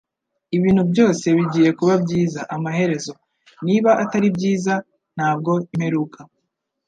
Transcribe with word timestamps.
Ibintu 0.57 0.83
byose 0.91 1.25
bigiye 1.37 1.69
kuba 1.79 1.93
byiza 2.03 2.41
amaherezo. 2.55 3.13
Niba 3.65 3.91
atari 4.03 4.27
byiza, 4.35 4.73
ntabwo 5.15 5.51
imperuka. 5.73 6.19